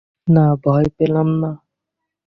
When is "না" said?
0.27-0.45, 1.41-1.51